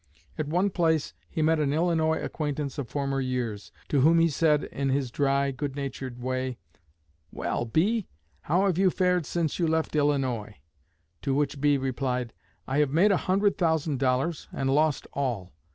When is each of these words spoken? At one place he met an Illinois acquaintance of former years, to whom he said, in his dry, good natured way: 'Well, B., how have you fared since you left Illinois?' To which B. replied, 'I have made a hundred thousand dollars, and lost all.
At 0.35 0.47
one 0.47 0.71
place 0.71 1.13
he 1.29 1.43
met 1.43 1.59
an 1.59 1.73
Illinois 1.73 2.23
acquaintance 2.23 2.79
of 2.79 2.89
former 2.89 3.21
years, 3.21 3.71
to 3.89 4.01
whom 4.01 4.17
he 4.17 4.29
said, 4.29 4.63
in 4.63 4.89
his 4.89 5.11
dry, 5.11 5.51
good 5.51 5.75
natured 5.75 6.19
way: 6.19 6.57
'Well, 7.31 7.65
B., 7.65 8.07
how 8.49 8.65
have 8.65 8.79
you 8.79 8.89
fared 8.89 9.27
since 9.27 9.59
you 9.59 9.67
left 9.67 9.95
Illinois?' 9.95 10.57
To 11.21 11.35
which 11.35 11.61
B. 11.61 11.77
replied, 11.77 12.33
'I 12.67 12.79
have 12.79 12.89
made 12.89 13.11
a 13.11 13.17
hundred 13.29 13.59
thousand 13.59 13.99
dollars, 13.99 14.47
and 14.51 14.73
lost 14.73 15.05
all. 15.13 15.53